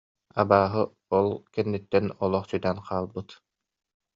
Абааһы 0.41 0.83
ол 1.17 1.27
кэнниттэн 1.53 2.05
олох 2.23 2.45
сүтэн 2.49 2.77
хаалбыт 2.87 3.29